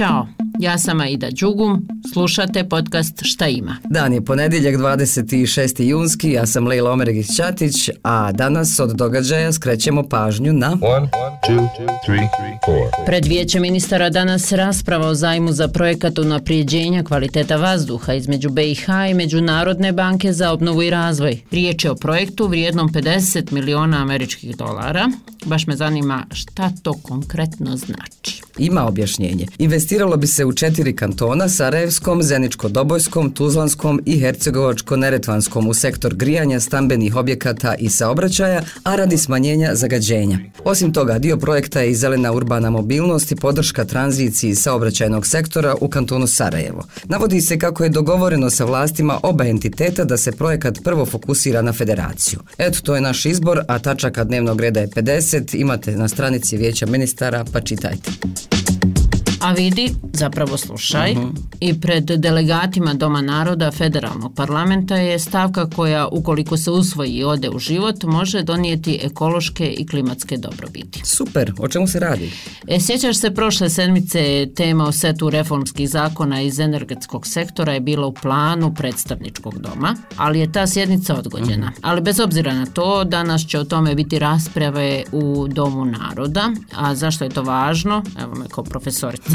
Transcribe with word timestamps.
Ćao, 0.00 0.26
ja 0.58 0.78
sam 0.78 1.00
Aida 1.00 1.28
Đugum, 1.40 1.88
slušate 2.12 2.68
podcast 2.68 3.20
Šta 3.22 3.46
ima. 3.46 3.76
Dan 3.90 4.12
je 4.12 4.24
ponedjeljak 4.24 4.74
26. 4.74 5.82
junski, 5.82 6.30
ja 6.30 6.46
sam 6.46 6.66
Lejla 6.66 6.90
Omeregić 6.90 7.26
Ćatić, 7.36 7.90
a 8.02 8.32
danas 8.32 8.80
od 8.80 8.96
događaja 8.96 9.52
skrećemo 9.52 10.08
pažnju 10.08 10.52
na... 10.52 10.68
One, 10.68 11.08
two, 11.48 11.68
three, 12.06 12.28
four. 12.64 13.06
Pred 13.06 13.26
vijeće 13.26 13.60
ministara 13.60 14.10
danas 14.10 14.52
rasprava 14.52 15.08
o 15.08 15.14
zajmu 15.14 15.52
za 15.52 15.68
projekat 15.68 16.18
unaprijeđenja 16.18 17.04
kvaliteta 17.04 17.56
vazduha 17.56 18.14
između 18.14 18.50
BiH 18.50 18.86
i 19.10 19.14
Međunarodne 19.14 19.92
banke 19.92 20.32
za 20.32 20.52
obnovu 20.52 20.82
i 20.82 20.90
razvoj. 20.90 21.40
Riječ 21.50 21.84
je 21.84 21.90
o 21.90 21.94
projektu 21.94 22.46
vrijednom 22.46 22.88
50 22.88 23.52
miliona 23.52 24.02
američkih 24.02 24.56
dolara. 24.56 25.10
Baš 25.44 25.66
me 25.66 25.76
zanima 25.76 26.26
šta 26.32 26.72
to 26.82 26.92
konkretno 26.92 27.76
znači. 27.76 28.49
Ima 28.58 28.86
objašnjenje. 28.86 29.46
Investiralo 29.58 30.16
bi 30.16 30.26
se 30.26 30.44
u 30.44 30.52
četiri 30.52 30.96
kantona, 30.96 31.48
Sarajevskom, 31.48 32.22
Zeničko-Dobojskom, 32.22 33.32
Tuzlanskom 33.32 34.00
i 34.06 34.20
Hercegovačko-Neretvanskom 34.20 35.68
u 35.68 35.74
sektor 35.74 36.14
grijanja, 36.14 36.60
stambenih 36.60 37.16
objekata 37.16 37.74
i 37.74 37.88
saobraćaja, 37.88 38.62
a 38.82 38.96
radi 38.96 39.18
smanjenja 39.18 39.70
zagađenja. 39.74 40.38
Osim 40.64 40.92
toga, 40.92 41.18
dio 41.18 41.36
projekta 41.36 41.80
je 41.80 41.90
i 41.90 41.94
zelena 41.94 42.32
urbana 42.32 42.70
mobilnost 42.70 43.32
i 43.32 43.36
podrška 43.36 43.84
tranziciji 43.84 44.54
saobraćajnog 44.54 45.26
sektora 45.26 45.74
u 45.80 45.88
kantonu 45.88 46.26
Sarajevo. 46.26 46.84
Navodi 47.04 47.40
se 47.40 47.58
kako 47.58 47.84
je 47.84 47.90
dogovoreno 47.90 48.50
sa 48.50 48.64
vlastima 48.64 49.20
oba 49.22 49.44
entiteta 49.44 50.04
da 50.04 50.16
se 50.16 50.32
projekat 50.32 50.78
prvo 50.84 51.06
fokusira 51.06 51.62
na 51.62 51.72
federaciju. 51.72 52.38
Eto, 52.58 52.80
to 52.82 52.94
je 52.94 53.00
naš 53.00 53.26
izbor, 53.26 53.60
a 53.68 53.78
tačaka 53.78 54.24
dnevnog 54.24 54.60
reda 54.60 54.80
je 54.80 54.88
50, 54.88 55.60
imate 55.60 55.96
na 55.96 56.08
stranici 56.08 56.56
vijeća 56.56 56.86
ministara, 56.86 57.44
pa 57.52 57.60
čitajte. 57.60 58.10
A 59.40 59.52
vidi, 59.52 59.94
zapravo 60.12 60.56
slušaj, 60.56 61.16
i 61.60 61.80
pred 61.80 62.04
delegatima 62.04 62.94
Doma 62.94 63.22
naroda 63.22 63.70
federalnog 63.70 64.34
parlamenta 64.34 64.96
je 64.96 65.18
stavka 65.18 65.70
koja, 65.70 66.08
ukoliko 66.08 66.56
se 66.56 66.70
usvoji 66.70 67.10
i 67.10 67.24
ode 67.24 67.50
u 67.50 67.58
život, 67.58 68.02
može 68.02 68.42
donijeti 68.42 69.00
ekološke 69.02 69.66
i 69.66 69.86
klimatske 69.86 70.36
dobrobiti. 70.36 71.00
Super, 71.04 71.52
o 71.58 71.68
čemu 71.68 71.86
se 71.86 72.00
radi? 72.00 72.32
E, 72.68 72.80
sjećaš 72.80 73.16
se 73.18 73.34
prošle 73.34 73.70
sedmice 73.70 74.48
tema 74.56 74.84
o 74.84 74.92
setu 74.92 75.30
reformskih 75.30 75.90
zakona 75.90 76.40
iz 76.40 76.58
energetskog 76.58 77.26
sektora 77.26 77.72
je 77.72 77.80
bila 77.80 78.06
u 78.06 78.14
planu 78.14 78.74
predstavničkog 78.74 79.58
doma, 79.58 79.96
ali 80.16 80.40
je 80.40 80.52
ta 80.52 80.66
sjednica 80.66 81.14
odgođena. 81.14 81.72
Ali 81.82 82.00
bez 82.00 82.20
obzira 82.20 82.54
na 82.54 82.66
to, 82.66 83.04
danas 83.04 83.46
će 83.46 83.58
o 83.58 83.64
tome 83.64 83.94
biti 83.94 84.18
rasprave 84.18 85.02
u 85.12 85.48
Domu 85.48 85.84
naroda, 85.84 86.50
a 86.74 86.94
zašto 86.94 87.24
je 87.24 87.30
to 87.30 87.42
važno? 87.42 88.02
Evo 88.22 88.34
me 88.34 88.48
kao 88.48 88.64
profesorica. 88.64 89.29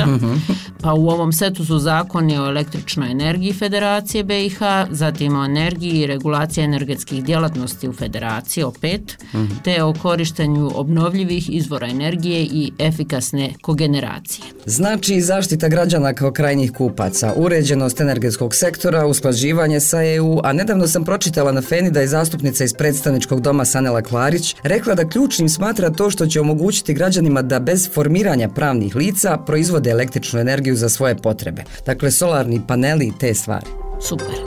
Pa 0.81 0.93
u 0.93 1.09
ovom 1.09 1.33
setu 1.33 1.65
su 1.65 1.79
zakoni 1.79 2.37
o 2.39 2.45
električnoj 2.45 3.11
energiji 3.11 3.53
Federacije 3.53 4.23
BiH, 4.23 4.59
zatim 4.89 5.39
o 5.39 5.45
energiji 5.45 6.01
i 6.01 6.07
regulaciji 6.07 6.63
energetskih 6.63 7.23
djelatnosti 7.23 7.89
u 7.89 7.93
Federaciji, 7.93 8.63
opet, 8.63 9.17
te 9.63 9.83
o 9.83 9.93
korištenju 9.93 10.71
obnovljivih 10.75 11.55
izvora 11.55 11.87
energije 11.87 12.41
i 12.41 12.71
efikasne 12.79 13.53
kogeneracije. 13.61 14.45
Znači 14.65 15.21
zaštita 15.21 15.67
građana 15.67 16.13
kao 16.13 16.31
krajnjih 16.31 16.71
kupaca, 16.71 17.33
uređenost 17.35 18.01
energetskog 18.01 18.55
sektora, 18.55 19.05
usklađivanje 19.05 19.79
sa 19.79 20.03
EU, 20.03 20.39
a 20.43 20.53
nedavno 20.53 20.87
sam 20.87 21.03
pročitala 21.03 21.51
na 21.51 21.61
Feni 21.61 21.91
da 21.91 22.01
je 22.01 22.07
zastupnica 22.07 22.63
iz 22.63 22.73
predstavničkog 22.73 23.41
doma 23.41 23.65
Sanela 23.65 24.01
Klarić 24.01 24.55
rekla 24.63 24.95
da 24.95 25.09
ključnim 25.09 25.49
smatra 25.49 25.89
to 25.89 26.09
što 26.09 26.25
će 26.25 26.41
omogućiti 26.41 26.93
građanima 26.93 27.41
da 27.41 27.59
bez 27.59 27.89
formiranja 27.93 28.49
pravnih 28.49 28.95
lica 28.95 29.37
proizvode 29.37 29.84
električnu 29.89 30.39
energiju 30.39 30.75
za 30.75 30.89
svoje 30.89 31.17
potrebe. 31.17 31.63
Dakle, 31.85 32.11
solarni 32.11 32.61
paneli 32.67 33.05
i 33.07 33.13
te 33.19 33.33
stvari. 33.33 33.65
Super. 34.01 34.44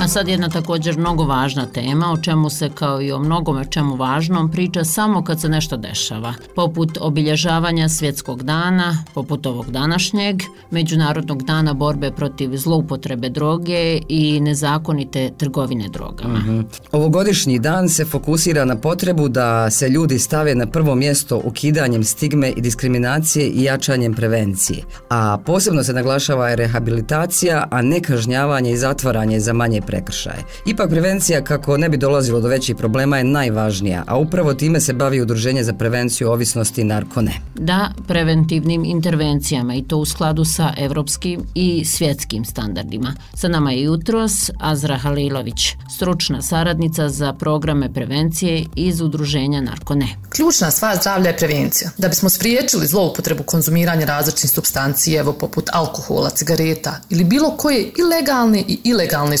A 0.00 0.08
sad 0.08 0.28
jedna 0.28 0.48
također 0.48 0.98
mnogo 0.98 1.24
važna 1.24 1.66
tema 1.66 2.12
o 2.12 2.16
čemu 2.16 2.50
se 2.50 2.70
kao 2.74 3.02
i 3.02 3.12
o 3.12 3.18
mnogome 3.18 3.64
čemu 3.70 3.96
važnom 3.96 4.50
priča 4.50 4.84
samo 4.84 5.24
kad 5.24 5.40
se 5.40 5.48
nešto 5.48 5.76
dešava. 5.76 6.34
Poput 6.56 6.98
obilježavanja 7.00 7.88
svjetskog 7.88 8.42
dana, 8.42 9.04
poput 9.14 9.46
ovog 9.46 9.70
današnjeg, 9.70 10.42
Međunarodnog 10.70 11.42
dana 11.42 11.72
borbe 11.72 12.10
protiv 12.10 12.56
zloupotrebe 12.56 13.28
droge 13.28 14.00
i 14.08 14.40
nezakonite 14.40 15.30
trgovine 15.36 15.88
drogama. 15.88 16.64
Ovogodišnji 16.92 17.58
dan 17.58 17.88
se 17.88 18.04
fokusira 18.04 18.64
na 18.64 18.76
potrebu 18.76 19.28
da 19.28 19.70
se 19.70 19.88
ljudi 19.88 20.18
stave 20.18 20.54
na 20.54 20.66
prvo 20.66 20.94
mjesto 20.94 21.40
ukidanjem 21.44 22.04
stigme 22.04 22.50
i 22.50 22.60
diskriminacije 22.60 23.46
i 23.46 23.62
jačanjem 23.62 24.14
prevencije. 24.14 24.82
A 25.08 25.38
posebno 25.46 25.84
se 25.84 25.92
naglašava 25.92 26.54
rehabilitacija, 26.54 27.68
a 27.70 27.82
ne 27.82 28.00
kažnjavanje 28.00 28.72
i 28.72 28.76
zatvaranje 28.76 29.40
za 29.40 29.52
manje 29.52 29.80
prekršaje. 29.90 30.44
Ipak 30.66 30.90
prevencija 30.90 31.44
kako 31.44 31.76
ne 31.76 31.88
bi 31.88 31.96
dolazilo 31.96 32.40
do 32.40 32.48
većih 32.48 32.76
problema 32.76 33.18
je 33.18 33.24
najvažnija, 33.24 34.04
a 34.06 34.18
upravo 34.18 34.54
time 34.54 34.80
se 34.80 34.92
bavi 34.92 35.20
Udruženje 35.20 35.64
za 35.64 35.72
prevenciju 35.72 36.30
ovisnosti 36.30 36.84
narkone. 36.84 37.32
Da, 37.54 37.92
preventivnim 38.08 38.84
intervencijama 38.84 39.74
i 39.74 39.82
to 39.82 39.96
u 39.96 40.04
skladu 40.04 40.44
sa 40.44 40.72
evropskim 40.78 41.40
i 41.54 41.84
svjetskim 41.84 42.44
standardima. 42.44 43.14
Sa 43.34 43.48
nama 43.48 43.72
je 43.72 43.82
jutros 43.82 44.50
Azra 44.60 44.96
Halilović, 44.96 45.76
stručna 45.96 46.42
saradnica 46.42 47.08
za 47.08 47.32
programe 47.32 47.92
prevencije 47.92 48.66
iz 48.76 49.00
Udruženja 49.00 49.60
Narkone. 49.60 50.06
Ključna 50.28 50.70
stvar 50.70 50.96
zdravlja 51.00 51.30
je 51.30 51.36
prevencija. 51.36 51.90
Da 51.98 52.08
bismo 52.08 52.28
spriječili 52.30 52.86
zloupotrebu 52.86 53.42
konzumiranja 53.42 54.06
različitih 54.06 54.50
substanci, 54.50 55.14
evo 55.14 55.32
poput 55.32 55.70
alkohola, 55.72 56.30
cigareta 56.30 57.00
ili 57.10 57.24
bilo 57.24 57.56
koje 57.56 57.80
i 57.82 58.02
legalne 58.02 58.60
i 58.68 58.78
ilegalne 58.84 59.38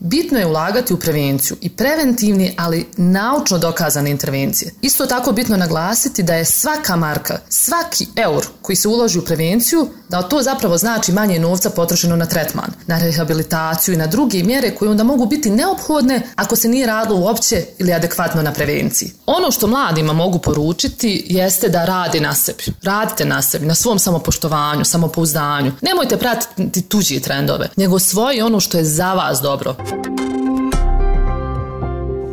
bitno 0.00 0.38
je 0.38 0.46
ulagati 0.46 0.92
u 0.92 0.96
prevenciju 0.96 1.56
i 1.60 1.68
preventivne, 1.68 2.54
ali 2.56 2.86
naučno 2.96 3.58
dokazane 3.58 4.10
intervencije. 4.10 4.74
Isto 4.82 5.06
tako 5.06 5.32
bitno 5.32 5.56
naglasiti 5.56 6.22
da 6.22 6.34
je 6.34 6.44
svaka 6.44 6.96
marka, 6.96 7.38
svaki 7.48 8.06
eur 8.16 8.46
koji 8.62 8.76
se 8.76 8.88
uloži 8.88 9.18
u 9.18 9.24
prevenciju, 9.24 9.88
da 10.08 10.22
to 10.22 10.42
zapravo 10.42 10.78
znači 10.78 11.12
manje 11.12 11.38
novca 11.38 11.70
potrošeno 11.70 12.16
na 12.16 12.26
tretman, 12.26 12.70
na 12.86 12.98
rehabilitaciju 12.98 13.94
i 13.94 13.96
na 13.96 14.06
druge 14.06 14.42
mjere 14.42 14.74
koje 14.74 14.90
onda 14.90 15.04
mogu 15.04 15.26
biti 15.26 15.50
neophodne 15.50 16.22
ako 16.36 16.56
se 16.56 16.68
nije 16.68 16.86
radilo 16.86 17.20
uopće 17.20 17.64
ili 17.78 17.92
adekvatno 17.92 18.42
na 18.42 18.52
prevenciji. 18.52 19.12
Ono 19.26 19.50
što 19.50 19.66
mladima 19.66 20.12
mogu 20.12 20.38
poručiti 20.38 21.26
jeste 21.28 21.68
da 21.68 21.84
rade 21.84 22.20
na 22.20 22.34
sebi. 22.34 22.64
Radite 22.82 23.24
na 23.24 23.42
sebi, 23.42 23.66
na 23.66 23.74
svom 23.74 23.98
samopoštovanju, 23.98 24.84
samopouzdanju. 24.84 25.72
Nemojte 25.82 26.16
pratiti 26.16 26.82
tuđi 26.82 27.20
trendove, 27.20 27.68
nego 27.76 27.98
svoje 27.98 28.44
ono 28.44 28.60
što 28.60 28.78
je 28.78 28.84
za 28.84 29.14
vas 29.14 29.42
dobro. 29.48 29.74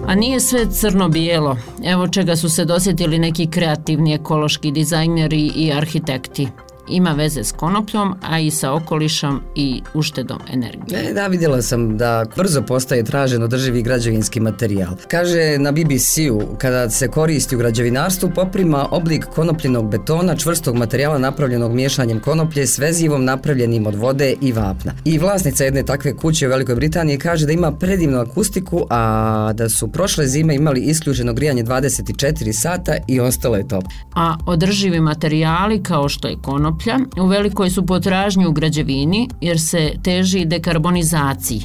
A 0.07 0.15
nije 0.15 0.39
sve 0.39 0.65
crno-bijelo. 0.71 1.57
Evo 1.83 2.07
čega 2.07 2.35
su 2.35 2.49
se 2.49 2.65
dosjetili 2.65 3.19
neki 3.19 3.47
kreativni 3.47 4.13
ekološki 4.13 4.71
dizajneri 4.71 5.51
i 5.55 5.71
arhitekti. 5.73 6.47
Ima 6.89 7.11
veze 7.11 7.43
s 7.43 7.51
konopljom, 7.51 8.15
a 8.21 8.39
i 8.39 8.51
sa 8.51 8.73
okolišom 8.73 9.41
i 9.55 9.81
uštedom 9.93 10.39
energije. 10.53 11.09
E, 11.09 11.13
da, 11.13 11.27
vidjela 11.27 11.61
sam 11.61 11.97
da 11.97 12.25
brzo 12.35 12.61
postaje 12.61 13.03
tražen 13.03 13.43
održivi 13.43 13.81
građevinski 13.81 14.39
materijal. 14.39 14.95
Kaže 15.07 15.57
na 15.57 15.71
BBC-u, 15.71 16.41
kada 16.57 16.89
se 16.89 17.07
koristi 17.07 17.55
u 17.55 17.59
građevinarstvu, 17.59 18.31
poprima 18.35 18.87
oblik 18.91 19.25
konopljenog 19.25 19.89
betona, 19.89 20.35
čvrstog 20.35 20.75
materijala 20.75 21.17
napravljenog 21.17 21.73
miješanjem 21.73 22.19
konoplje 22.19 22.67
s 22.67 22.77
vezivom 22.77 23.25
napravljenim 23.25 23.87
od 23.87 23.95
vode 23.95 24.35
i 24.41 24.51
vapna. 24.51 24.91
I 25.05 25.17
vlasnica 25.17 25.63
jedne 25.63 25.83
takve 25.83 26.17
kuće 26.17 26.47
u 26.47 26.49
Velikoj 26.49 26.75
Britaniji 26.75 27.17
kaže 27.17 27.45
da 27.45 27.51
ima 27.51 27.71
predivnu 27.71 28.19
akustiku, 28.19 28.85
a 28.89 29.51
da 29.53 29.69
su 29.69 29.91
prošle 29.91 30.27
zime 30.27 30.55
imali 30.55 30.81
isključeno 30.81 31.33
grijanje 31.33 31.63
24 31.63 32.53
sata 32.53 32.97
i 33.07 33.19
ostalo 33.19 33.55
je 33.55 33.67
top. 33.67 33.83
A 34.15 34.35
održivi 34.45 34.99
materijali 34.99 35.83
kao 35.83 36.09
što 36.09 36.27
je 36.27 36.37
konoplja 36.75 37.23
u 37.23 37.27
velikoj 37.27 37.69
su 37.69 37.85
potražnji 37.85 38.45
u 38.45 38.51
građevini 38.51 39.29
jer 39.41 39.59
se 39.59 39.91
teži 40.03 40.45
dekarbonizaciji. 40.45 41.61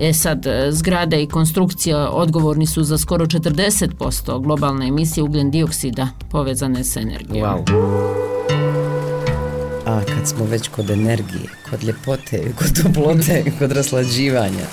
E 0.00 0.12
sad, 0.12 0.46
e, 0.46 0.68
zgrade 0.72 1.22
i 1.22 1.26
konstrukcija 1.26 2.10
odgovorni 2.10 2.66
su 2.66 2.84
za 2.84 2.98
skoro 2.98 3.26
40% 3.26 4.42
globalne 4.42 4.88
emisije 4.88 5.24
ugljen 5.24 5.50
dioksida 5.50 6.08
povezane 6.30 6.84
s 6.84 6.96
energijom. 6.96 7.64
Wow. 7.66 7.74
A 9.86 10.00
kad 10.04 10.28
smo 10.28 10.44
već 10.44 10.68
kod 10.68 10.90
energije, 10.90 11.48
kod 11.70 11.84
ljepote, 11.84 12.52
kod 12.58 12.82
toplote, 12.82 13.44
kod 13.58 13.72
raslađivanja, 13.72 14.66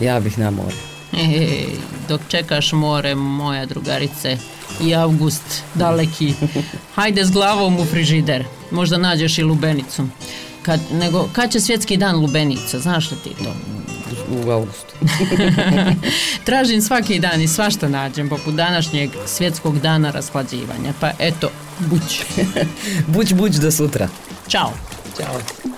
ja 0.00 0.20
bih 0.20 0.38
na. 0.38 0.50
E, 1.12 1.64
dok 2.08 2.20
čekaš 2.28 2.72
more, 2.72 3.14
moja 3.14 3.66
drugarice, 3.66 4.38
i 4.82 4.94
avgust, 4.94 5.62
daleki, 5.74 6.34
hajde 6.94 7.24
s 7.24 7.30
glavom 7.30 7.80
u 7.80 7.84
frižider, 7.84 8.44
možda 8.70 8.98
nađeš 8.98 9.38
i 9.38 9.42
lubenicu. 9.42 10.06
Kad, 10.62 10.80
nego, 10.92 11.28
kad 11.32 11.52
će 11.52 11.60
svjetski 11.60 11.96
dan 11.96 12.16
lubenica, 12.16 12.78
znaš 12.78 13.10
li 13.10 13.16
ti 13.16 13.30
to? 13.44 13.54
u 14.30 14.50
augustu. 14.50 14.94
Tražim 16.46 16.82
svaki 16.82 17.18
dan 17.18 17.40
i 17.40 17.48
svašta 17.48 17.88
nađem, 17.88 18.28
poput 18.28 18.54
današnjeg 18.54 19.10
svjetskog 19.26 19.80
dana 19.80 20.10
rashlađivanja. 20.10 20.92
Pa 21.00 21.10
eto, 21.18 21.50
buć. 21.78 22.22
buć, 23.14 23.32
buć 23.32 23.54
do 23.54 23.70
sutra. 23.70 24.08
Ćao. 24.48 24.72
Ćao. 25.16 25.69